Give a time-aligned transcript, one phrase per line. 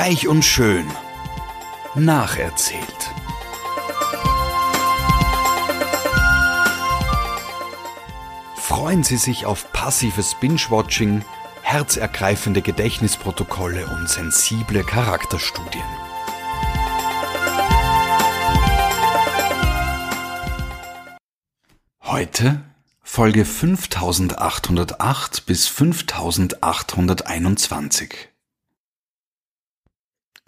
[0.00, 0.86] Reich und schön.
[1.96, 3.10] Nacherzählt.
[8.54, 11.24] Freuen Sie sich auf passives Binge-Watching,
[11.62, 15.82] herzergreifende Gedächtnisprotokolle und sensible Charakterstudien.
[22.04, 22.62] Heute
[23.02, 28.28] Folge 5808 bis 5821.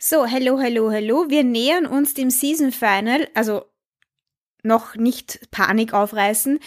[0.02, 1.26] So, hello, hello, hello.
[1.28, 3.66] Wir nähern uns dem Season Final, also
[4.62, 6.58] noch nicht Panik aufreißen.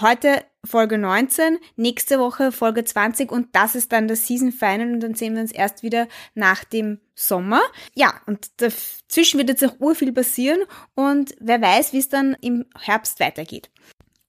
[0.00, 5.00] Heute Folge 19, nächste Woche Folge 20 und das ist dann das Season Final und
[5.00, 7.60] dann sehen wir uns erst wieder nach dem Sommer.
[7.92, 10.60] Ja, und dazwischen wird jetzt auch urviel passieren
[10.94, 13.70] und wer weiß, wie es dann im Herbst weitergeht.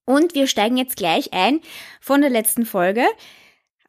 [0.03, 1.61] Und wir steigen jetzt gleich ein
[2.01, 3.05] von der letzten Folge.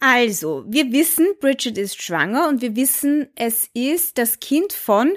[0.01, 5.17] Also, wir wissen, Bridget ist schwanger und wir wissen, es ist das Kind von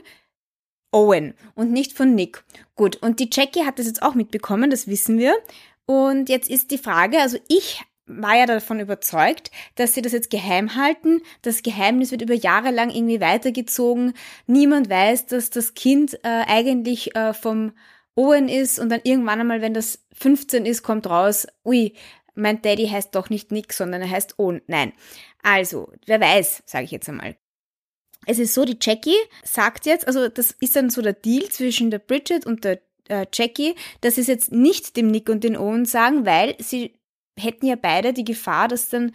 [0.92, 2.44] Owen und nicht von Nick.
[2.75, 5.36] Gut, und die Jackie hat das jetzt auch mitbekommen, das wissen wir.
[5.86, 10.30] Und jetzt ist die Frage, also ich war ja davon überzeugt, dass sie das jetzt
[10.30, 11.22] geheim halten.
[11.42, 14.14] Das Geheimnis wird über Jahre lang irgendwie weitergezogen.
[14.48, 17.73] Niemand weiß, dass das Kind äh, eigentlich äh, vom
[18.16, 21.94] Owen ist und dann irgendwann einmal, wenn das 15 ist, kommt raus, ui,
[22.38, 24.61] mein Daddy heißt doch nicht Nick, sondern er heißt Owen.
[24.67, 24.93] Nein.
[25.43, 27.35] Also, wer weiß, sage ich jetzt einmal.
[28.25, 31.91] Es ist so, die Jackie sagt jetzt, also das ist dann so der Deal zwischen
[31.91, 35.58] der Bridget und der äh, Jackie, dass sie es jetzt nicht dem Nick und den
[35.58, 36.93] Owen sagen, weil sie
[37.39, 39.13] hätten ja beide die Gefahr, dass dann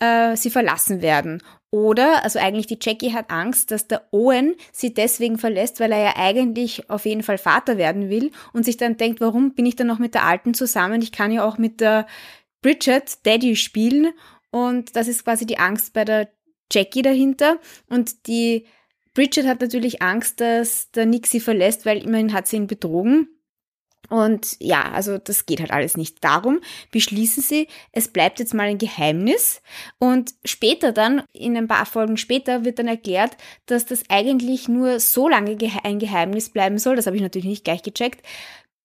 [0.00, 1.42] äh, sie verlassen werden.
[1.70, 6.02] Oder, also eigentlich die Jackie hat Angst, dass der Owen sie deswegen verlässt, weil er
[6.04, 9.74] ja eigentlich auf jeden Fall Vater werden will und sich dann denkt, warum bin ich
[9.74, 11.00] dann noch mit der Alten zusammen?
[11.00, 12.06] Ich kann ja auch mit der
[12.62, 14.12] Bridget Daddy spielen
[14.50, 16.28] und das ist quasi die Angst bei der
[16.72, 18.66] Jackie dahinter und die
[19.14, 23.28] Bridget hat natürlich Angst, dass der Nick sie verlässt, weil immerhin hat sie ihn betrogen.
[24.08, 26.22] Und ja, also das geht halt alles nicht.
[26.22, 29.62] Darum beschließen sie, es bleibt jetzt mal ein Geheimnis.
[29.98, 33.36] Und später dann, in ein paar Folgen später, wird dann erklärt,
[33.66, 37.64] dass das eigentlich nur so lange ein Geheimnis bleiben soll, das habe ich natürlich nicht
[37.64, 38.26] gleich gecheckt,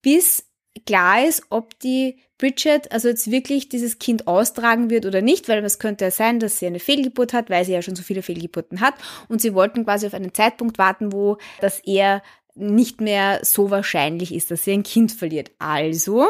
[0.02, 0.50] bis
[0.86, 5.64] klar ist, ob die Bridget also jetzt wirklich dieses Kind austragen wird oder nicht, weil
[5.64, 8.22] es könnte ja sein, dass sie eine Fehlgeburt hat, weil sie ja schon so viele
[8.22, 8.96] Fehlgeburten hat
[9.28, 12.22] und sie wollten quasi auf einen Zeitpunkt warten, wo das eher
[12.56, 15.52] nicht mehr so wahrscheinlich ist, dass sie ein Kind verliert.
[15.60, 16.28] Also,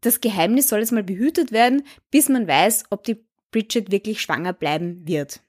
[0.00, 4.52] das Geheimnis soll jetzt mal behütet werden, bis man weiß, ob die Bridget wirklich schwanger
[4.52, 5.40] bleiben wird.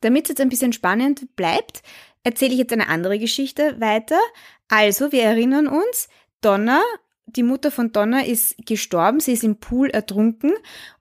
[0.00, 1.82] Damit es jetzt ein bisschen spannend bleibt,
[2.26, 4.18] erzähle ich jetzt eine andere Geschichte weiter.
[4.68, 6.08] Also, wir erinnern uns,
[6.40, 6.82] Donna,
[7.26, 10.52] die Mutter von Donna ist gestorben, sie ist im Pool ertrunken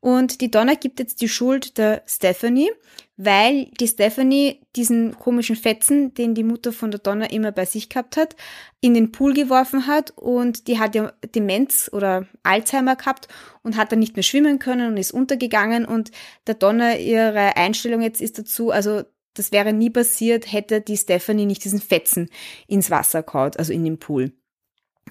[0.01, 2.69] und die Donna gibt jetzt die Schuld der Stephanie,
[3.17, 7.89] weil die Stephanie diesen komischen Fetzen, den die Mutter von der Donna immer bei sich
[7.89, 8.35] gehabt hat,
[8.81, 13.27] in den Pool geworfen hat und die hat ja Demenz oder Alzheimer gehabt
[13.63, 16.11] und hat dann nicht mehr schwimmen können und ist untergegangen und
[16.45, 19.03] der Donna ihre Einstellung jetzt ist dazu, also
[19.35, 22.29] das wäre nie passiert, hätte die Stephanie nicht diesen Fetzen
[22.67, 24.33] ins Wasser kaut, also in den Pool.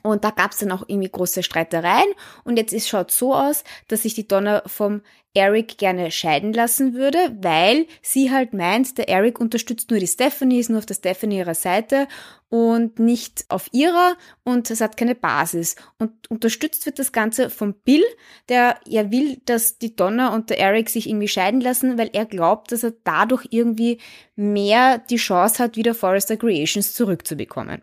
[0.02, 2.12] Und da gab es dann auch irgendwie große Streitereien.
[2.44, 5.02] Und jetzt ist, schaut so aus, dass sich die Donna vom
[5.36, 10.60] Eric gerne scheiden lassen würde, weil sie halt meint, der Eric unterstützt nur die Stephanie,
[10.60, 12.06] ist nur auf der Stephanie ihrer Seite
[12.48, 15.74] und nicht auf ihrer und es hat keine Basis.
[15.98, 18.04] Und unterstützt wird das Ganze vom Bill,
[18.48, 22.26] der ja will, dass die Donna und der Eric sich irgendwie scheiden lassen, weil er
[22.26, 24.00] glaubt, dass er dadurch irgendwie
[24.36, 27.82] mehr die Chance hat, wieder Forrester Creations zurückzubekommen.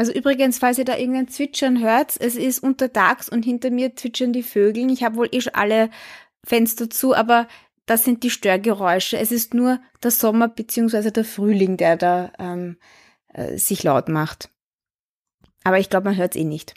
[0.00, 4.32] Also übrigens, falls ihr da irgendein Zwitschern hört, es ist untertags und hinter mir zwitschern
[4.32, 4.90] die Vögel.
[4.90, 5.90] Ich habe wohl eh schon alle
[6.42, 7.46] Fenster zu, aber
[7.84, 9.18] das sind die Störgeräusche.
[9.18, 11.10] Es ist nur der Sommer bzw.
[11.10, 12.78] der Frühling, der da ähm,
[13.34, 14.48] äh, sich laut macht.
[15.64, 16.72] Aber ich glaube, man hört es eh nicht.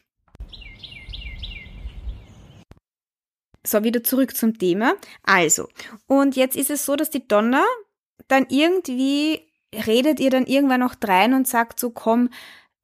[3.66, 4.96] So, wieder zurück zum Thema.
[5.24, 5.70] Also,
[6.08, 7.64] und jetzt ist es so, dass die Donna
[8.28, 12.30] dann irgendwie redet ihr dann irgendwann noch drein und sagt so, komm,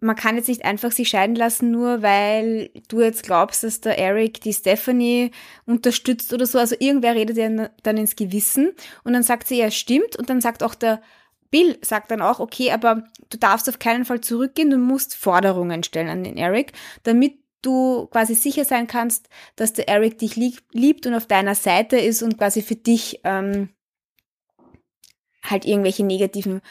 [0.01, 3.97] man kann jetzt nicht einfach sich scheiden lassen, nur weil du jetzt glaubst, dass der
[3.97, 5.31] Eric die Stephanie
[5.65, 6.57] unterstützt oder so.
[6.57, 8.71] Also irgendwer redet ja dann ins Gewissen
[9.03, 10.15] und dann sagt sie, ja, stimmt.
[10.15, 11.01] Und dann sagt auch der
[11.51, 15.83] Bill, sagt dann auch, okay, aber du darfst auf keinen Fall zurückgehen, du musst Forderungen
[15.83, 16.73] stellen an den Eric,
[17.03, 21.97] damit du quasi sicher sein kannst, dass der Eric dich liebt und auf deiner Seite
[21.97, 23.69] ist und quasi für dich ähm,
[25.43, 26.61] halt irgendwelche negativen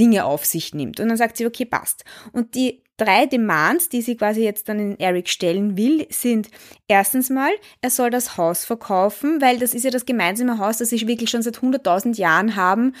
[0.00, 0.98] Dinge auf sich nimmt.
[0.98, 2.04] Und dann sagt sie, okay, passt.
[2.32, 6.48] Und die drei Demands, die sie quasi jetzt dann in Eric stellen will, sind
[6.88, 7.50] erstens mal,
[7.80, 11.30] er soll das Haus verkaufen, weil das ist ja das gemeinsame Haus, das sie wirklich
[11.30, 12.94] schon seit 100.000 Jahren haben.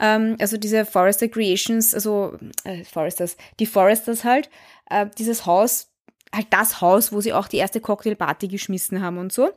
[0.00, 4.48] Ähm, also diese Forester Creations, also äh, Foresters, die Foresters halt,
[4.90, 5.88] äh, dieses Haus,
[6.34, 9.50] halt das Haus, wo sie auch die erste Cocktailparty geschmissen haben und so.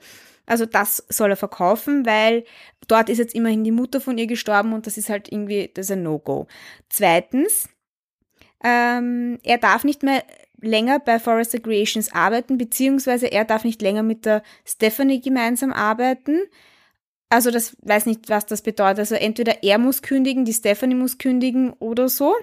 [0.47, 2.45] Also das soll er verkaufen, weil
[2.87, 5.87] dort ist jetzt immerhin die Mutter von ihr gestorben und das ist halt irgendwie, das
[5.87, 6.47] ist ein No-Go.
[6.89, 7.69] Zweitens,
[8.63, 10.23] ähm, er darf nicht mehr
[10.59, 16.39] länger bei Forrester Creations arbeiten, beziehungsweise er darf nicht länger mit der Stephanie gemeinsam arbeiten.
[17.29, 18.99] Also das weiß nicht, was das bedeutet.
[18.99, 22.35] Also entweder er muss kündigen, die Stephanie muss kündigen oder so.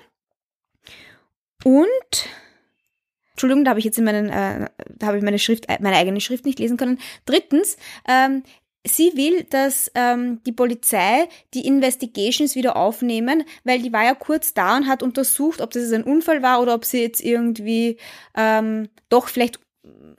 [1.65, 2.29] Und
[3.35, 6.21] Entschuldigung, da habe ich jetzt in meinen, äh, da habe ich meine Schrift, meine eigene
[6.21, 7.01] Schrift nicht lesen können.
[7.27, 7.77] Drittens,
[8.09, 8.45] ähm,
[8.87, 14.55] sie will, dass ähm, die Polizei die Investigations wieder aufnehmen, weil die war ja kurz
[14.55, 17.97] da und hat untersucht, ob das ein Unfall war oder ob sie jetzt irgendwie
[18.37, 19.59] ähm, doch vielleicht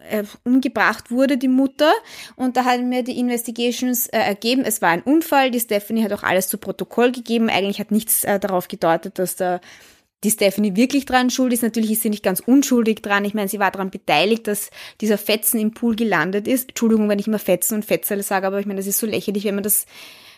[0.09, 1.91] äh, umgebracht wurde, die Mutter.
[2.35, 5.51] Und da haben mir die Investigations äh, ergeben, es war ein Unfall.
[5.51, 7.49] Die Stephanie hat auch alles zu Protokoll gegeben.
[7.49, 9.61] Eigentlich hat nichts äh, darauf gedeutet, dass da
[10.25, 11.61] die Stephanie wirklich dran schuld ist.
[11.61, 13.25] Natürlich ist sie nicht ganz unschuldig dran.
[13.25, 16.69] Ich meine, sie war daran beteiligt, dass dieser Fetzen im Pool gelandet ist.
[16.69, 19.45] Entschuldigung, wenn ich immer Fetzen und Fetzerle sage, aber ich meine, das ist so lächerlich,
[19.45, 19.85] wenn man das,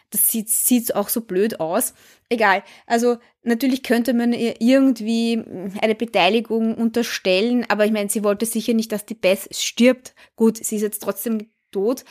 [0.09, 1.93] das sieht, sieht auch so blöd aus.
[2.29, 2.63] Egal.
[2.85, 5.41] Also, natürlich könnte man ihr irgendwie
[5.81, 10.13] eine Beteiligung unterstellen, aber ich meine, sie wollte sicher nicht, dass die Beth stirbt.
[10.35, 12.03] Gut, sie ist jetzt trotzdem tot.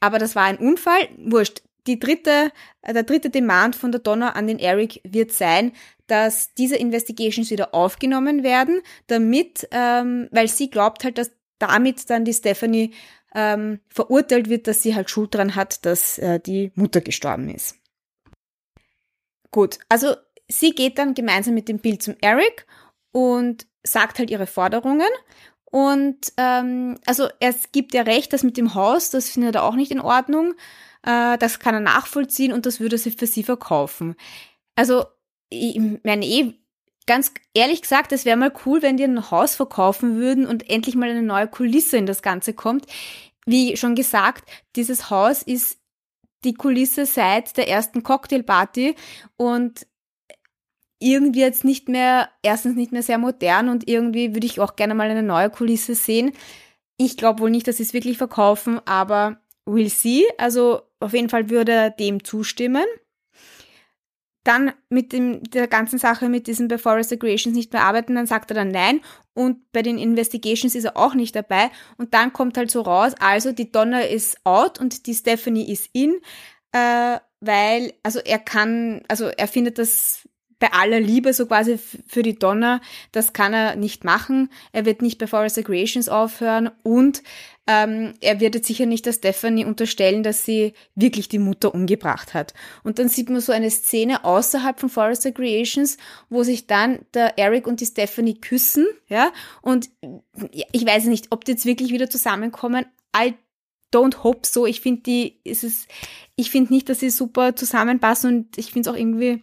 [0.00, 1.08] Aber das war ein Unfall.
[1.18, 1.62] Wurscht.
[1.86, 2.52] Die dritte,
[2.86, 5.72] der dritte Demand von der Donner an den Eric wird sein,
[6.06, 12.24] dass diese Investigations wieder aufgenommen werden, damit, ähm, weil sie glaubt halt, dass damit dann
[12.24, 12.92] die Stephanie
[13.34, 17.76] ähm, verurteilt wird, dass sie halt Schuld dran hat, dass äh, die Mutter gestorben ist.
[19.50, 20.14] Gut, also
[20.48, 22.66] sie geht dann gemeinsam mit dem Bild zum Eric
[23.12, 25.08] und sagt halt ihre Forderungen.
[25.64, 29.74] Und ähm, also es gibt ja recht, dass mit dem Haus, das findet er auch
[29.74, 30.54] nicht in Ordnung.
[31.02, 34.14] Äh, das kann er nachvollziehen und das würde sie für sie verkaufen.
[34.76, 35.04] Also
[35.50, 36.54] ich meine eh,
[37.06, 40.94] ganz ehrlich gesagt, es wäre mal cool, wenn die ein Haus verkaufen würden und endlich
[40.94, 42.86] mal eine neue Kulisse in das Ganze kommt.
[43.44, 45.78] Wie schon gesagt, dieses Haus ist
[46.44, 48.94] die Kulisse seit der ersten Cocktailparty
[49.36, 49.86] und
[50.98, 54.94] irgendwie jetzt nicht mehr, erstens nicht mehr sehr modern und irgendwie würde ich auch gerne
[54.94, 56.32] mal eine neue Kulisse sehen.
[56.96, 60.24] Ich glaube wohl nicht, dass sie es wirklich verkaufen, aber we'll see.
[60.38, 62.84] Also auf jeden Fall würde er dem zustimmen
[64.44, 68.50] dann mit dem, der ganzen Sache mit diesen Before Creations nicht mehr arbeiten, dann sagt
[68.50, 69.00] er dann nein.
[69.34, 71.70] Und bei den Investigations ist er auch nicht dabei.
[71.96, 75.88] Und dann kommt halt so raus, also die Donna ist out und die Stephanie ist
[75.92, 76.20] in,
[76.72, 80.28] äh, weil, also er kann, also er findet das
[80.62, 81.76] bei aller Liebe so quasi
[82.06, 82.80] für die Donna,
[83.10, 84.48] das kann er nicht machen.
[84.70, 87.24] Er wird nicht bei Forest Creations aufhören und
[87.66, 92.32] ähm, er wird jetzt sicher nicht der Stephanie unterstellen, dass sie wirklich die Mutter umgebracht
[92.32, 92.54] hat.
[92.84, 95.96] Und dann sieht man so eine Szene außerhalb von Forrester Creations,
[96.30, 99.32] wo sich dann der Eric und die Stephanie küssen, ja,
[99.62, 99.90] und
[100.70, 102.86] ich weiß nicht, ob die jetzt wirklich wieder zusammenkommen.
[103.16, 103.34] I
[103.92, 104.64] don't hope so.
[104.64, 105.88] Ich finde die, ist es,
[106.36, 109.42] ich finde nicht, dass sie super zusammenpassen und ich finde es auch irgendwie,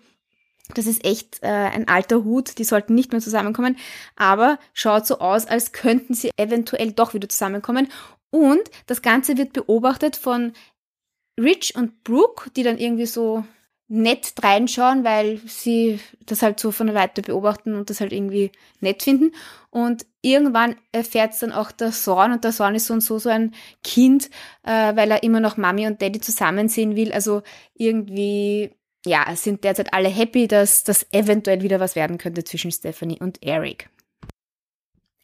[0.76, 3.78] das ist echt äh, ein alter Hut, die sollten nicht mehr zusammenkommen,
[4.16, 7.88] aber schaut so aus, als könnten sie eventuell doch wieder zusammenkommen.
[8.32, 10.54] Und das Ganze wird beobachtet von
[11.40, 13.44] Rich und Brooke, die dann irgendwie so
[13.92, 18.52] nett reinschauen, weil sie das halt so von der Weite beobachten und das halt irgendwie
[18.82, 19.32] nett finden.
[19.72, 23.18] Und irgendwann erfährt es dann auch der Sorn und der Sorn ist so und so
[23.18, 24.30] so ein Kind,
[24.64, 27.12] äh, weil er immer noch Mami und Daddy zusammen sehen will.
[27.12, 27.42] Also
[27.74, 33.20] irgendwie ja, sind derzeit alle happy, dass das eventuell wieder was werden könnte zwischen Stephanie
[33.20, 33.90] und Eric.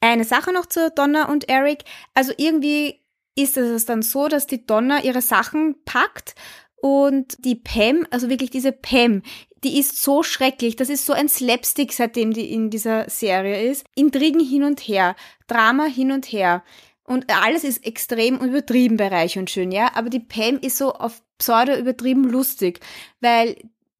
[0.01, 1.83] Eine Sache noch zu Donna und Eric.
[2.13, 3.01] Also irgendwie
[3.35, 6.35] ist es dann so, dass die Donna ihre Sachen packt
[6.75, 9.23] und die Pam, also wirklich diese Pam,
[9.63, 10.75] die ist so schrecklich.
[10.75, 13.85] Das ist so ein Slapstick, seitdem die in dieser Serie ist.
[13.95, 15.15] Intrigen hin und her,
[15.47, 16.63] Drama hin und her.
[17.05, 19.91] Und alles ist extrem übertrieben bei Reich und Schön, ja.
[19.93, 22.79] Aber die Pam ist so auf pseudo übertrieben lustig,
[23.21, 23.51] weil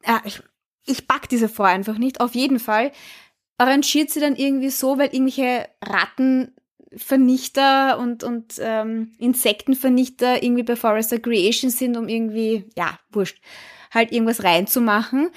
[0.01, 0.41] äh, ich,
[0.85, 2.19] ich pack diese Frau einfach nicht.
[2.19, 2.91] Auf jeden Fall
[3.57, 11.19] arrangiert sie dann irgendwie so, weil irgendwelche Rattenvernichter und, und ähm, Insektenvernichter irgendwie bei Forester
[11.19, 13.39] Creation sind, um irgendwie, ja, wurscht,
[13.91, 15.29] halt irgendwas reinzumachen,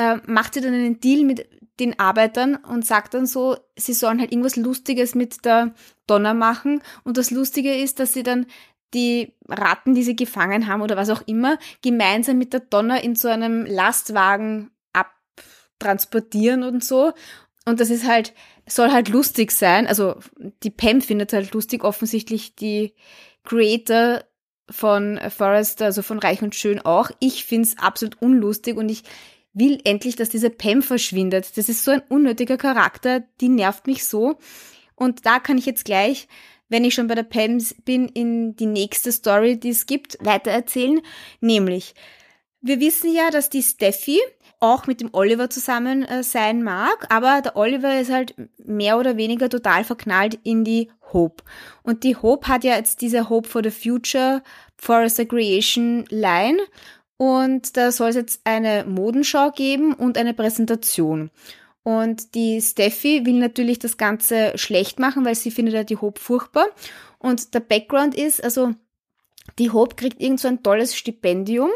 [0.00, 1.46] äh, macht sie dann einen Deal mit
[1.78, 5.74] den Arbeitern und sagt dann so, sie sollen halt irgendwas Lustiges mit der
[6.06, 6.82] Donner machen.
[7.04, 8.46] Und das Lustige ist, dass sie dann
[8.94, 13.14] die Ratten, die sie gefangen haben oder was auch immer, gemeinsam mit der Donner in
[13.14, 14.70] so einem Lastwagen
[15.78, 17.12] transportieren und so.
[17.66, 18.34] Und das ist halt,
[18.66, 19.86] soll halt lustig sein.
[19.86, 20.16] Also
[20.62, 22.94] die Pam findet halt lustig, offensichtlich die
[23.44, 24.22] Creator
[24.70, 27.10] von Forrest, also von Reich und Schön auch.
[27.18, 29.02] Ich find's absolut unlustig und ich
[29.52, 31.56] will endlich, dass diese Pam verschwindet.
[31.56, 34.38] Das ist so ein unnötiger Charakter, die nervt mich so.
[34.94, 36.28] Und da kann ich jetzt gleich,
[36.68, 41.00] wenn ich schon bei der Pam bin, in die nächste Story, die es gibt, weitererzählen.
[41.40, 41.94] Nämlich,
[42.60, 44.20] wir wissen ja, dass die Steffi
[44.60, 49.16] auch mit dem Oliver zusammen äh, sein mag, aber der Oliver ist halt mehr oder
[49.16, 51.42] weniger total verknallt in die Hope.
[51.82, 54.42] Und die Hope hat ja jetzt diese Hope for the Future
[54.76, 56.58] Forest Creation Line
[57.20, 61.30] und da soll es jetzt eine Modenschau geben und eine Präsentation.
[61.82, 66.18] Und die Steffi will natürlich das Ganze schlecht machen, weil sie findet ja die Hope
[66.18, 66.64] furchtbar.
[67.18, 68.72] Und der Background ist, also
[69.58, 71.68] die Hope kriegt irgend so ein tolles Stipendium,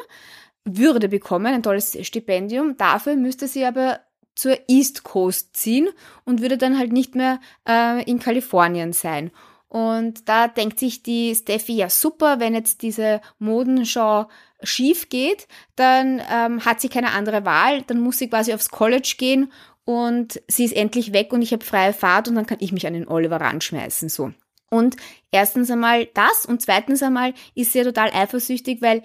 [0.65, 2.79] würde bekommen, ein tolles Stipendium.
[2.79, 4.01] Dafür müsste sie aber
[4.35, 5.91] zur East Coast ziehen
[6.25, 9.31] und würde dann halt nicht mehr äh, in Kalifornien sein.
[9.75, 14.29] Und da denkt sich die Steffi, ja super, wenn jetzt diese Modenschau
[14.63, 19.17] schief geht, dann ähm, hat sie keine andere Wahl, dann muss sie quasi aufs College
[19.19, 19.51] gehen
[19.85, 22.87] und sie ist endlich weg und ich habe freie Fahrt und dann kann ich mich
[22.87, 24.31] an den Oliver ranschmeißen, so.
[24.71, 24.95] Und
[25.33, 29.03] erstens einmal das und zweitens einmal ist sie ja total eifersüchtig, weil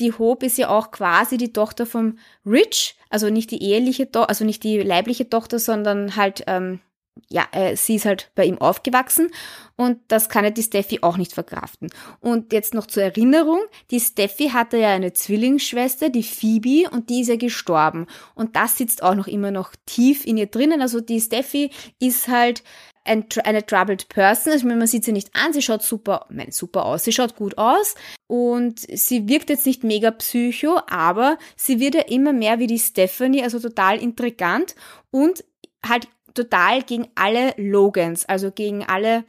[0.00, 4.44] die Hope ist ja auch quasi die Tochter vom Rich, also nicht die eheliche also
[4.44, 6.80] nicht die leibliche Tochter, sondern halt, ähm,
[7.28, 9.30] ja, äh, sie ist halt bei ihm aufgewachsen
[9.76, 11.90] und das kann ja die Steffi auch nicht verkraften.
[12.20, 17.22] Und jetzt noch zur Erinnerung, die Steffi hatte ja eine Zwillingsschwester, die Phoebe, und die
[17.22, 18.06] ist ja gestorben.
[18.34, 20.82] Und das sitzt auch noch immer noch tief in ihr drinnen.
[20.82, 22.62] Also die Steffi ist halt
[23.04, 24.52] ein, eine troubled person.
[24.52, 27.58] Also man sieht sie nicht an, sie schaut super, nein, super aus, sie schaut gut
[27.58, 27.94] aus
[28.26, 32.78] und sie wirkt jetzt nicht mega psycho, aber sie wird ja immer mehr wie die
[32.78, 34.74] Stephanie, also total intrigant
[35.10, 35.44] und
[35.86, 39.24] halt total gegen alle Logans, also gegen alle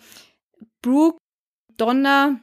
[0.82, 1.18] Brooke,
[1.78, 2.40] Donna,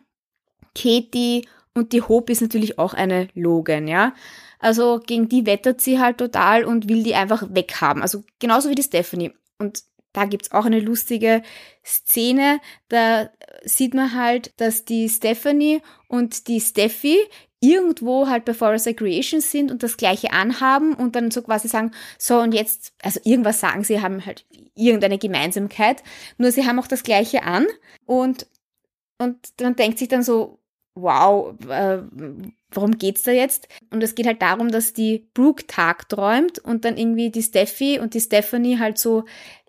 [0.74, 4.14] Katie und die Hope ist natürlich auch eine Logan, ja.
[4.58, 8.02] Also gegen die wettert sie halt total und will die einfach weghaben.
[8.02, 9.32] Also genauso wie die Stephanie.
[9.58, 11.42] Und da gibt's auch eine lustige
[11.84, 12.60] Szene.
[12.88, 13.30] Da
[13.62, 17.18] sieht man halt, dass die Stephanie und die Steffi
[17.60, 21.92] irgendwo halt bei Forest Recreation sind und das gleiche anhaben und dann so quasi sagen,
[22.18, 26.02] so und jetzt, also irgendwas sagen sie, haben halt irgendeine Gemeinsamkeit,
[26.38, 27.66] nur sie haben auch das gleiche an
[28.06, 28.46] und,
[29.18, 30.58] und man denkt sich dann so,
[30.94, 31.98] wow, äh,
[32.70, 33.68] warum geht's da jetzt?
[33.90, 38.14] Und es geht halt darum, dass die Brooke tagträumt und dann irgendwie die Steffi und
[38.14, 39.24] die Stephanie halt so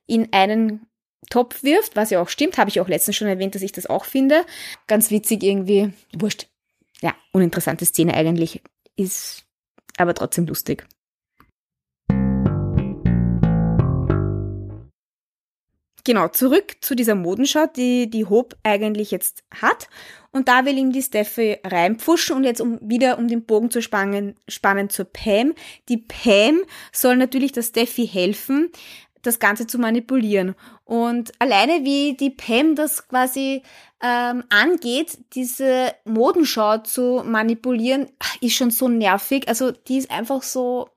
[0.07, 0.88] in einen
[1.29, 3.86] Topf wirft, was ja auch stimmt, habe ich auch letztens schon erwähnt, dass ich das
[3.86, 4.45] auch finde.
[4.88, 6.50] Ganz witzig irgendwie, wurscht.
[7.34, 8.62] Uninteressante Szene eigentlich,
[8.96, 9.46] ist
[9.98, 10.86] aber trotzdem lustig.
[16.04, 19.88] Genau, zurück zu dieser Modenschau, die die Hope eigentlich jetzt hat.
[20.32, 23.82] Und da will ihm die Steffi reinpfuschen und jetzt um wieder um den Bogen zu
[23.82, 25.54] spannen, spannen zur Pam.
[25.90, 26.62] Die Pam
[26.92, 28.72] soll natürlich der Steffi helfen,
[29.22, 30.56] das Ganze zu manipulieren.
[30.84, 33.63] Und alleine wie die Pam das quasi
[34.01, 38.08] ähm, angeht, diese Modenschau zu manipulieren,
[38.42, 39.48] ist schon so nervig.
[39.48, 40.90] Also die ist einfach so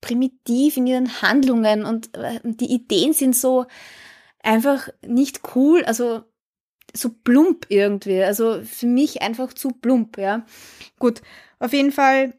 [0.00, 3.64] primitiv in ihren Handlungen und äh, die Ideen sind so
[4.42, 6.24] einfach nicht cool, also
[6.94, 8.22] so plump irgendwie.
[8.22, 10.44] Also für mich einfach zu plump, ja.
[10.98, 11.22] Gut,
[11.58, 12.34] auf jeden Fall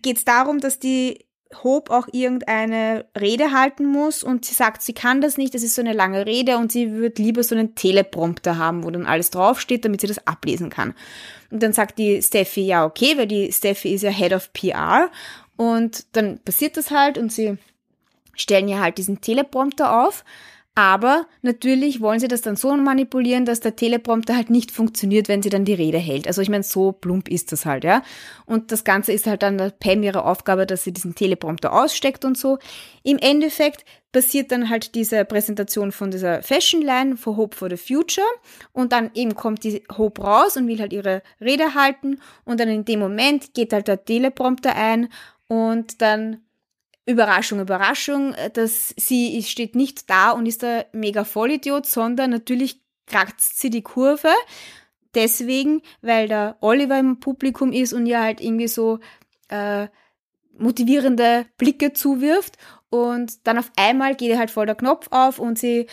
[0.00, 1.26] geht es darum, dass die
[1.62, 5.74] Hope auch irgendeine Rede halten muss und sie sagt, sie kann das nicht, das ist
[5.74, 9.30] so eine lange Rede und sie würde lieber so einen Teleprompter haben, wo dann alles
[9.30, 10.94] draufsteht, damit sie das ablesen kann.
[11.50, 15.10] Und dann sagt die Steffi, ja okay, weil die Steffi ist ja Head of PR
[15.56, 17.56] und dann passiert das halt und sie
[18.34, 20.24] stellen ja halt diesen Teleprompter auf
[20.78, 25.42] aber natürlich wollen sie das dann so manipulieren, dass der Teleprompter halt nicht funktioniert, wenn
[25.42, 26.28] sie dann die Rede hält.
[26.28, 28.04] Also ich meine, so plump ist das halt, ja.
[28.46, 32.24] Und das Ganze ist halt dann der Pam ihre Aufgabe, dass sie diesen Teleprompter aussteckt
[32.24, 32.58] und so.
[33.02, 37.76] Im Endeffekt passiert dann halt diese Präsentation von dieser Fashion Line for Hope for the
[37.76, 38.28] Future
[38.72, 42.68] und dann eben kommt die Hope raus und will halt ihre Rede halten und dann
[42.68, 45.08] in dem Moment geht halt der Teleprompter ein
[45.48, 46.42] und dann
[47.08, 53.58] Überraschung, Überraschung, dass sie steht nicht da und ist der mega Vollidiot, sondern natürlich kratzt
[53.58, 54.28] sie die Kurve.
[55.14, 58.98] Deswegen, weil der Oliver im Publikum ist und ihr halt irgendwie so
[59.48, 59.88] äh,
[60.58, 62.58] motivierende Blicke zuwirft.
[62.90, 65.86] Und dann auf einmal geht ihr halt voll der Knopf auf und sie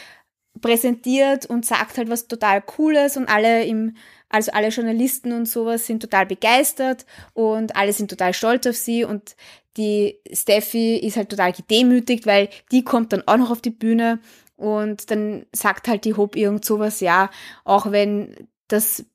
[0.62, 3.96] präsentiert und sagt halt was total Cooles und alle im,
[4.30, 9.04] also alle Journalisten und sowas sind total begeistert und alle sind total stolz auf sie
[9.04, 9.36] und
[9.78, 14.20] die Steffi ist halt total gedemütigt, weil die kommt dann auch noch auf die Bühne
[14.56, 17.30] und dann sagt halt die Hope irgend sowas, ja,
[17.66, 19.06] auch wenn das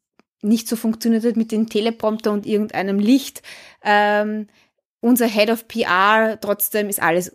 [0.42, 3.42] nicht so funktioniert hat mit dem Teleprompter und irgendeinem Licht,
[3.82, 4.46] ähm,
[5.00, 7.34] unser Head of PR, trotzdem ist alles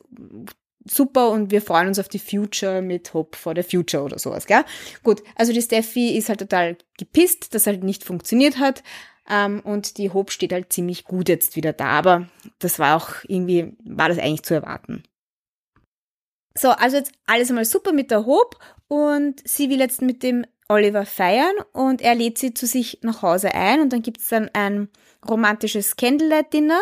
[0.85, 4.45] super und wir freuen uns auf die Future mit Hope for the Future oder sowas,
[4.45, 4.63] gell?
[5.03, 8.83] Gut, also die Steffi ist halt total gepisst, dass halt nicht funktioniert hat.
[9.27, 12.27] Ähm, und die Hope steht halt ziemlich gut jetzt wieder da, aber
[12.59, 15.03] das war auch irgendwie, war das eigentlich zu erwarten.
[16.57, 20.45] So, also jetzt alles einmal super mit der Hope und sie will jetzt mit dem
[20.69, 24.49] Oliver feiern und er lädt sie zu sich nach Hause ein und dann gibt's dann
[24.53, 24.89] ein
[25.27, 26.81] romantisches Candlelight-Dinner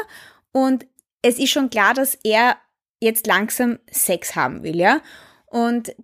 [0.52, 0.86] und
[1.22, 2.58] es ist schon klar, dass er
[3.04, 5.02] jetzt langsam Sex haben will, ja.
[5.46, 5.96] Und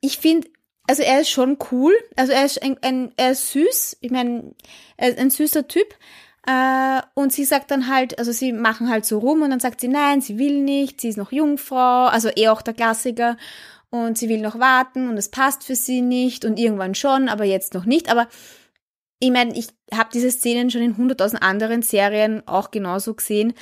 [0.00, 0.48] ich finde,
[0.86, 4.54] also er ist schon cool, also er ist ein, ein er ist süß, ich meine,
[4.96, 5.94] er ist ein süßer Typ.
[6.46, 9.80] Äh, und sie sagt dann halt, also sie machen halt so rum und dann sagt
[9.80, 13.36] sie, nein, sie will nicht, sie ist noch Jungfrau, also eh auch der Klassiker
[13.90, 17.44] und sie will noch warten und es passt für sie nicht und irgendwann schon, aber
[17.44, 18.10] jetzt noch nicht.
[18.10, 18.26] Aber
[19.18, 23.52] ich meine, ich habe diese Szenen schon in hunderttausend anderen Serien auch genauso gesehen.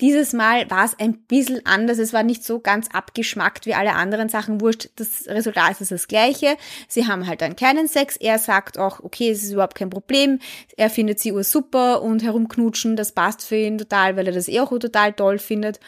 [0.00, 1.98] Dieses Mal war es ein bisschen anders.
[1.98, 4.60] Es war nicht so ganz abgeschmackt wie alle anderen Sachen.
[4.60, 6.56] Wurscht, das Resultat ist das gleiche.
[6.86, 8.16] Sie haben halt dann keinen Sex.
[8.16, 10.38] Er sagt auch, okay, es ist überhaupt kein Problem.
[10.76, 14.60] Er findet sie super und herumknutschen, das passt für ihn total, weil er das eh
[14.60, 15.80] auch total toll findet.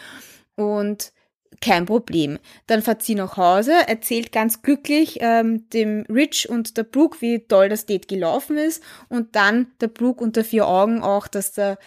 [0.56, 1.12] Und
[1.60, 2.38] kein Problem.
[2.66, 7.40] Dann fährt sie nach Hause, erzählt ganz glücklich ähm, dem Rich und der Brooke, wie
[7.40, 11.78] toll das Date gelaufen ist und dann der Brooke unter vier Augen auch, dass der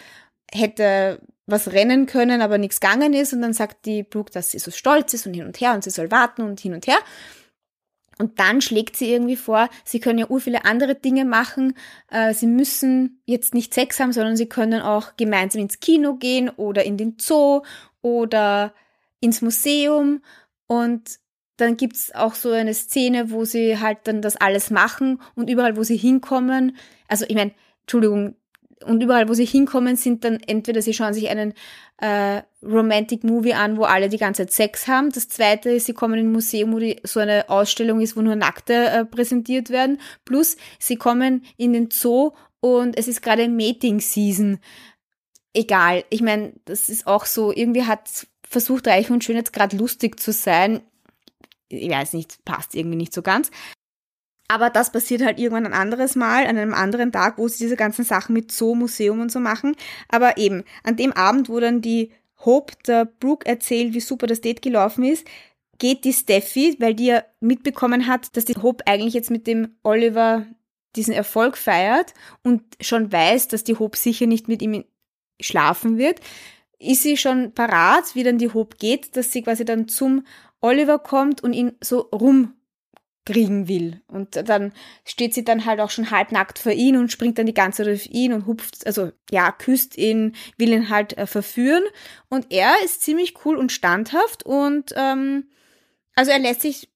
[0.52, 4.58] hätte was rennen können, aber nichts gegangen ist und dann sagt die Brooke, dass sie
[4.58, 6.98] so stolz ist und hin und her und sie soll warten und hin und her.
[8.18, 11.74] Und dann schlägt sie irgendwie vor, sie können ja ur viele andere Dinge machen.
[12.10, 16.48] Äh, sie müssen jetzt nicht Sex haben, sondern sie können auch gemeinsam ins Kino gehen
[16.50, 17.62] oder in den Zoo
[18.02, 18.74] oder
[19.20, 20.20] ins Museum
[20.66, 21.18] und
[21.56, 25.76] dann gibt's auch so eine Szene, wo sie halt dann das alles machen und überall,
[25.76, 26.76] wo sie hinkommen,
[27.08, 27.52] also ich meine,
[27.82, 28.34] Entschuldigung,
[28.84, 31.54] und überall, wo sie hinkommen, sind dann entweder sie schauen sich einen
[31.98, 35.10] äh, Romantic Movie an, wo alle die ganze Zeit Sex haben.
[35.10, 38.22] Das zweite ist, sie kommen in ein Museum, wo die, so eine Ausstellung ist, wo
[38.22, 40.00] nur Nackte äh, präsentiert werden.
[40.24, 44.58] Plus, sie kommen in den Zoo und es ist gerade Mating Season.
[45.54, 46.04] Egal.
[46.10, 48.08] Ich meine, das ist auch so, irgendwie hat
[48.48, 50.80] versucht Reich und Schön jetzt gerade lustig zu sein.
[51.68, 53.50] Ich weiß nicht, passt irgendwie nicht so ganz.
[54.52, 57.74] Aber das passiert halt irgendwann ein anderes Mal, an einem anderen Tag, wo sie diese
[57.74, 59.74] ganzen Sachen mit Zoo, Museum und so machen.
[60.10, 62.12] Aber eben, an dem Abend, wo dann die
[62.44, 65.26] Hope der Brooke erzählt, wie super das Date gelaufen ist,
[65.78, 69.74] geht die Steffi, weil die ja mitbekommen hat, dass die Hope eigentlich jetzt mit dem
[69.84, 70.44] Oliver
[70.96, 72.12] diesen Erfolg feiert
[72.44, 74.84] und schon weiß, dass die Hope sicher nicht mit ihm
[75.40, 76.20] schlafen wird,
[76.78, 80.26] ist sie schon parat, wie dann die Hope geht, dass sie quasi dann zum
[80.60, 82.10] Oliver kommt und ihn so
[83.28, 84.02] rumkriegen will.
[84.08, 84.72] Und dann
[85.04, 87.94] steht sie dann halt auch schon halbnackt vor ihn und springt dann die ganze Zeit
[87.94, 91.84] auf ihn und hupft, also ja, küsst ihn, will ihn halt äh, verführen.
[92.28, 95.48] Und er ist ziemlich cool und standhaft und ähm,
[96.14, 96.88] also er lässt sich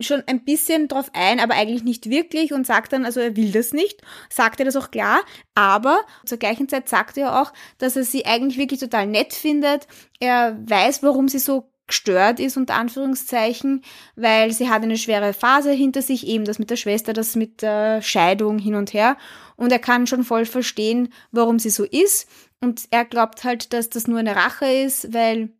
[0.00, 3.52] schon ein bisschen drauf ein, aber eigentlich nicht wirklich und sagt dann, also er will
[3.52, 5.20] das nicht, sagt er das auch klar,
[5.54, 9.86] aber zur gleichen Zeit sagt er auch, dass er sie eigentlich wirklich total nett findet.
[10.18, 13.82] Er weiß, warum sie so gestört ist, unter Anführungszeichen,
[14.16, 17.62] weil sie hat eine schwere Phase hinter sich, eben das mit der Schwester, das mit
[17.62, 19.16] der Scheidung hin und her.
[19.56, 22.28] Und er kann schon voll verstehen, warum sie so ist.
[22.60, 25.50] Und er glaubt halt, dass das nur eine Rache ist, weil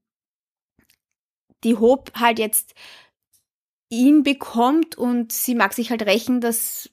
[1.63, 2.75] die Hope halt jetzt
[3.91, 6.91] ihn bekommt und sie mag sich halt rächen, dass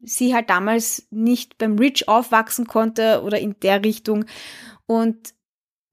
[0.00, 4.24] sie halt damals nicht beim Rich aufwachsen konnte oder in der Richtung.
[4.86, 5.34] Und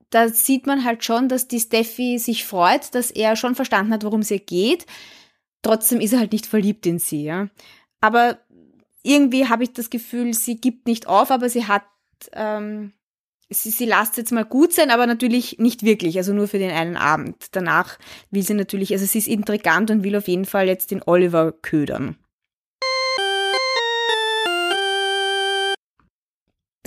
[0.09, 4.03] da sieht man halt schon, dass die Steffi sich freut, dass er schon verstanden hat,
[4.03, 4.85] worum es ihr geht.
[5.61, 7.49] Trotzdem ist er halt nicht verliebt in sie, ja.
[7.99, 8.39] Aber
[9.03, 11.83] irgendwie habe ich das Gefühl, sie gibt nicht auf, aber sie hat
[12.33, 12.93] ähm,
[13.49, 16.71] sie, sie lasst jetzt mal gut sein, aber natürlich nicht wirklich, also nur für den
[16.71, 17.35] einen Abend.
[17.51, 17.97] Danach
[18.31, 21.51] will sie natürlich, also sie ist intrigant und will auf jeden Fall jetzt den Oliver
[21.51, 22.17] ködern.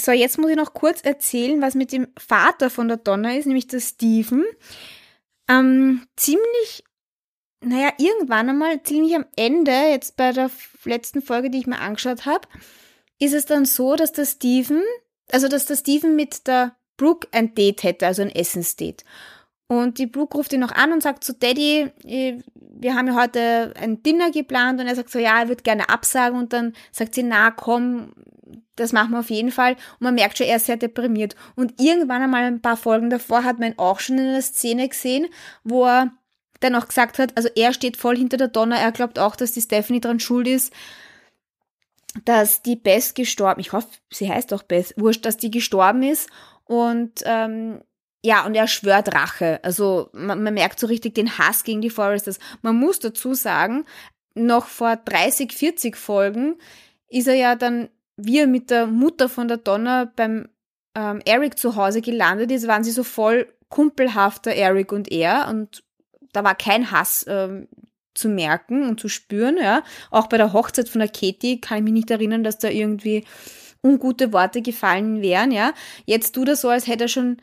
[0.00, 3.46] So, jetzt muss ich noch kurz erzählen, was mit dem Vater von der Donna ist,
[3.46, 4.44] nämlich der Stephen.
[5.48, 6.84] Ähm, ziemlich,
[7.62, 10.50] naja, irgendwann einmal, ziemlich am Ende, jetzt bei der
[10.84, 12.48] letzten Folge, die ich mir angeschaut habe,
[13.18, 14.82] ist es dann so, dass der Stephen
[15.32, 19.04] also dass der Steven mit der Brooke ein Date hätte, also ein Essensdate.
[19.70, 23.72] Und die Brooke ruft ihn noch an und sagt so, Daddy, wir haben ja heute
[23.80, 27.14] ein Dinner geplant und er sagt so, ja, er würde gerne absagen und dann sagt
[27.14, 28.12] sie, na komm,
[28.74, 29.74] das machen wir auf jeden Fall.
[29.74, 31.36] Und man merkt schon, er ist sehr deprimiert.
[31.54, 35.28] Und irgendwann einmal ein paar Folgen davor hat man auch schon in einer Szene gesehen,
[35.62, 36.10] wo er
[36.58, 39.52] dann auch gesagt hat, also er steht voll hinter der Donner, er glaubt auch, dass
[39.52, 40.72] die Stephanie dran schuld ist,
[42.24, 46.28] dass die Beth gestorben, ich hoffe, sie heißt auch Beth, wurscht, dass die gestorben ist
[46.64, 47.82] und ähm,
[48.22, 49.60] ja, und er schwört Rache.
[49.62, 52.38] Also man, man merkt so richtig den Hass gegen die Foresters.
[52.62, 53.84] Man muss dazu sagen,
[54.34, 56.56] noch vor 30, 40 Folgen
[57.08, 60.48] ist er ja dann, wie er mit der Mutter von der Donna beim
[60.94, 65.48] ähm, Eric zu Hause gelandet ist, waren sie so voll kumpelhafter, Eric und er.
[65.48, 65.82] Und
[66.32, 67.68] da war kein Hass ähm,
[68.14, 69.82] zu merken und zu spüren, ja.
[70.10, 73.24] Auch bei der Hochzeit von der Katie kann ich mich nicht erinnern, dass da irgendwie
[73.82, 75.72] ungute Worte gefallen wären, ja.
[76.04, 77.38] Jetzt tut er so, als hätte er schon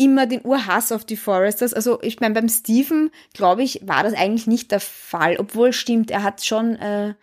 [0.00, 1.74] immer den Urhass auf die Foresters.
[1.74, 5.36] Also ich meine, beim Steven, glaube ich, war das eigentlich nicht der Fall.
[5.38, 7.14] Obwohl stimmt, er hat schon, äh,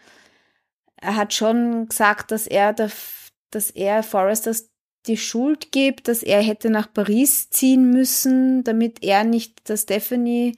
[0.98, 2.92] er hat schon gesagt, dass er, der,
[3.50, 4.70] dass er Foresters
[5.08, 10.56] die Schuld gibt, dass er hätte nach Paris ziehen müssen, damit er nicht der Stephanie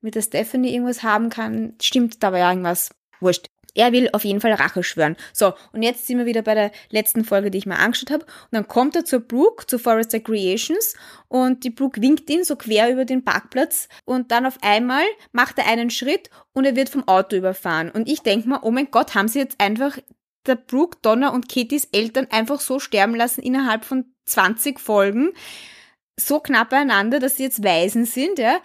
[0.00, 1.74] mit der Stephanie irgendwas haben kann.
[1.82, 2.90] Stimmt, da war ja irgendwas.
[3.18, 3.48] Wurscht.
[3.78, 5.16] Er will auf jeden Fall Rache schwören.
[5.32, 8.24] So, und jetzt sind wir wieder bei der letzten Folge, die ich mir angeschaut habe.
[8.24, 10.96] Und dann kommt er zur Brooke, zu Forrester Creations,
[11.28, 13.88] und die Brooke winkt ihn so quer über den Parkplatz.
[14.04, 17.90] Und dann auf einmal macht er einen Schritt und er wird vom Auto überfahren.
[17.90, 19.96] Und ich denke mir, oh mein Gott, haben sie jetzt einfach
[20.44, 25.30] der Brooke, Donna und Katies Eltern einfach so sterben lassen innerhalb von 20 Folgen.
[26.18, 28.58] So knapp beieinander, dass sie jetzt Waisen sind, ja.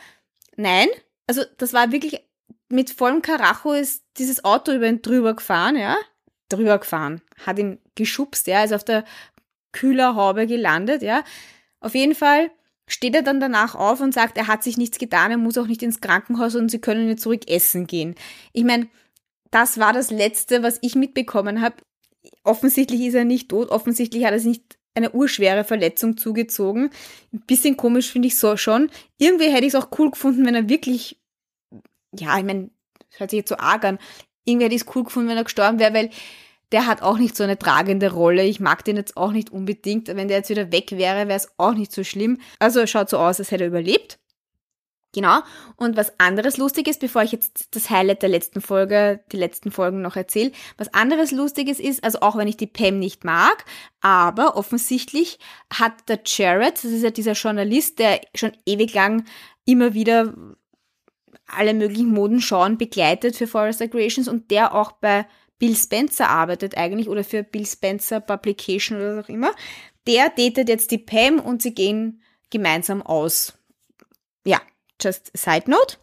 [0.55, 0.87] Nein,
[1.27, 2.21] also das war wirklich
[2.69, 5.97] mit vollem Karacho ist dieses Auto über ihn drüber gefahren, ja.
[6.49, 7.21] Drüber gefahren.
[7.45, 9.05] Hat ihn geschubst, ja, ist auf der
[9.71, 11.23] Kühlerhaube gelandet, ja.
[11.79, 12.51] Auf jeden Fall
[12.87, 15.67] steht er dann danach auf und sagt, er hat sich nichts getan, er muss auch
[15.67, 18.15] nicht ins Krankenhaus und sie können jetzt zurück essen gehen.
[18.51, 18.87] Ich meine,
[19.51, 21.75] das war das Letzte, was ich mitbekommen habe.
[22.43, 26.89] Offensichtlich ist er nicht tot, offensichtlich hat er sich nicht eine urschwere Verletzung zugezogen.
[27.33, 28.89] Ein bisschen komisch finde ich so schon.
[29.17, 31.19] Irgendwie hätte ich es auch cool gefunden, wenn er wirklich,
[32.17, 32.69] ja, ich meine,
[33.17, 33.99] hört sich jetzt so arg an.
[34.45, 36.09] Irgendwie hätte ich es cool gefunden, wenn er gestorben wäre, weil
[36.71, 38.43] der hat auch nicht so eine tragende Rolle.
[38.43, 40.07] Ich mag den jetzt auch nicht unbedingt.
[40.07, 42.39] Wenn der jetzt wieder weg wäre, wäre es auch nicht so schlimm.
[42.59, 44.17] Also er schaut so aus, als hätte er überlebt.
[45.13, 45.41] Genau.
[45.75, 50.01] Und was anderes Lustiges, bevor ich jetzt das Highlight der letzten Folge, die letzten Folgen
[50.01, 53.63] noch erzähle, was anderes Lustiges ist, also auch wenn ich die Pam nicht mag,
[54.01, 55.37] aber offensichtlich
[55.71, 59.23] hat der Jared, das ist ja dieser Journalist, der schon ewig lang
[59.65, 60.33] immer wieder
[61.45, 65.25] alle möglichen Modenschauen begleitet für Forrester Creations und der auch bei
[65.59, 69.53] Bill Spencer arbeitet eigentlich oder für Bill Spencer Publication oder was auch immer,
[70.07, 73.53] der datet jetzt die Pam und sie gehen gemeinsam aus.
[74.45, 74.61] Ja,
[75.01, 75.97] just side note.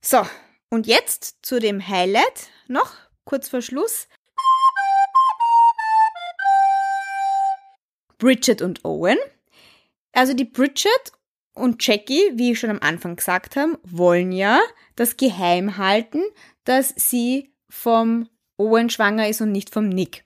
[0.00, 0.26] So,
[0.70, 2.92] und jetzt zu dem Highlight noch,
[3.24, 4.08] kurz vor Schluss.
[8.18, 9.18] Bridget und Owen.
[10.12, 11.12] Also die Bridget
[11.54, 14.60] und Jackie, wie ich schon am Anfang gesagt habe, wollen ja
[14.96, 16.22] das geheim halten,
[16.64, 20.24] dass sie vom Owen schwanger ist und nicht vom Nick.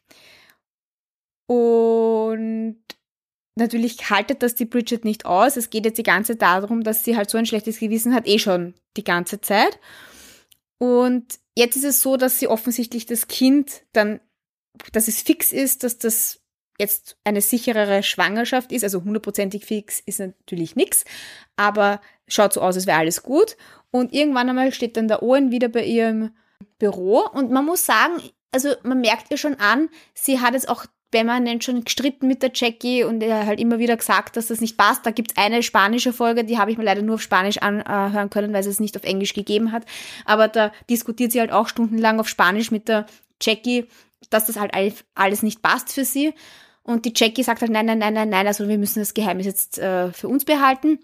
[1.46, 2.78] Und
[3.56, 5.56] natürlich haltet das die Bridget nicht aus.
[5.56, 8.26] Es geht jetzt die ganze Zeit darum, dass sie halt so ein schlechtes Gewissen hat,
[8.26, 9.78] eh schon die ganze Zeit.
[10.78, 14.20] Und jetzt ist es so, dass sie offensichtlich das Kind dann,
[14.92, 16.40] dass es fix ist, dass das
[16.78, 18.84] jetzt eine sicherere Schwangerschaft ist.
[18.84, 21.04] Also hundertprozentig fix ist natürlich nichts,
[21.56, 23.56] aber schaut so aus, als wäre alles gut.
[23.90, 26.30] Und irgendwann einmal steht dann der Owen wieder bei ihrem
[26.78, 30.86] Büro und man muss sagen, also man merkt ihr schon an, sie hat jetzt auch
[31.10, 34.76] permanent schon gestritten mit der Jackie und er halt immer wieder gesagt, dass das nicht
[34.76, 35.06] passt.
[35.06, 38.52] Da gibt's eine spanische Folge, die habe ich mir leider nur auf Spanisch anhören können,
[38.52, 39.84] weil es es nicht auf Englisch gegeben hat.
[40.26, 43.06] Aber da diskutiert sie halt auch stundenlang auf Spanisch mit der
[43.40, 43.86] Jackie,
[44.30, 44.72] dass das halt
[45.14, 46.34] alles nicht passt für sie.
[46.88, 49.44] Und die Jackie sagt halt, nein, nein, nein, nein, nein, also wir müssen das Geheimnis
[49.44, 50.98] jetzt äh, für uns behalten.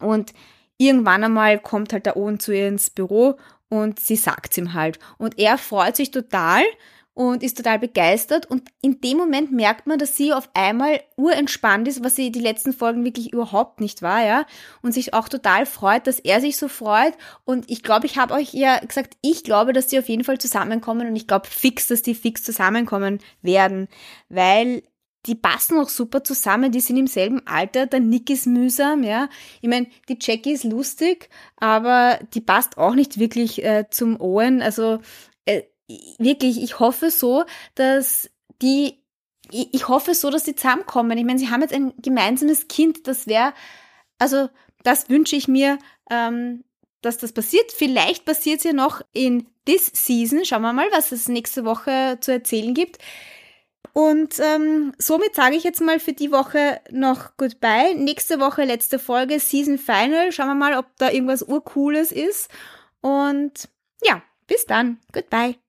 [0.00, 0.32] Und
[0.76, 3.36] irgendwann einmal kommt halt der Owen zu ihr ins Büro
[3.68, 4.98] und sie sagt's ihm halt.
[5.16, 6.64] Und er freut sich total
[7.12, 8.46] und ist total begeistert.
[8.50, 12.40] Und in dem Moment merkt man, dass sie auf einmal urentspannt ist, was sie die
[12.40, 14.46] letzten Folgen wirklich überhaupt nicht war, ja.
[14.82, 17.14] Und sich auch total freut, dass er sich so freut.
[17.44, 20.38] Und ich glaube, ich habe euch ja gesagt, ich glaube, dass die auf jeden Fall
[20.38, 23.86] zusammenkommen und ich glaube fix, dass die fix zusammenkommen werden,
[24.28, 24.82] weil
[25.26, 29.28] die passen auch super zusammen, die sind im selben Alter, der Nick ist mühsam, ja.
[29.60, 34.60] Ich meine, die Jackie ist lustig, aber die passt auch nicht wirklich äh, zum Owen.
[34.60, 35.00] Also
[35.46, 35.62] äh,
[36.18, 39.02] wirklich, ich hoffe so, dass die,
[39.50, 41.16] ich hoffe so, dass die zusammenkommen.
[41.16, 43.54] Ich meine, sie haben jetzt ein gemeinsames Kind, das wäre,
[44.18, 44.48] also
[44.82, 45.78] das wünsche ich mir,
[46.10, 46.64] ähm,
[47.00, 47.72] dass das passiert.
[47.72, 50.44] Vielleicht passiert es ja noch in this season.
[50.44, 52.98] Schauen wir mal, was es nächste Woche zu erzählen gibt.
[53.94, 57.94] Und ähm, somit sage ich jetzt mal für die Woche noch Goodbye.
[57.94, 60.32] Nächste Woche letzte Folge, Season Final.
[60.32, 62.50] Schauen wir mal, ob da irgendwas urcooles ist.
[63.00, 63.68] Und
[64.02, 64.98] ja, bis dann.
[65.12, 65.63] Goodbye.